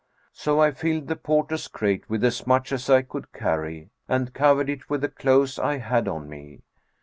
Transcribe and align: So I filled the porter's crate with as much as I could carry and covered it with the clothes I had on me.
So 0.33 0.59
I 0.59 0.71
filled 0.71 1.09
the 1.09 1.15
porter's 1.15 1.67
crate 1.67 2.09
with 2.09 2.23
as 2.23 2.47
much 2.47 2.71
as 2.71 2.89
I 2.89 3.03
could 3.03 3.31
carry 3.33 3.91
and 4.09 4.33
covered 4.33 4.67
it 4.67 4.89
with 4.89 5.01
the 5.01 5.09
clothes 5.09 5.59
I 5.59 5.77
had 5.77 6.07
on 6.07 6.27
me. 6.27 6.63